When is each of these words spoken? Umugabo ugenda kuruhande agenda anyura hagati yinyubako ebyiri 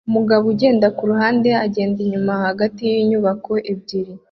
Umugabo 0.09 0.43
ugenda 0.53 0.87
kuruhande 0.97 1.49
agenda 1.65 1.97
anyura 2.03 2.33
hagati 2.45 2.81
yinyubako 2.91 3.51
ebyiri 3.71 4.11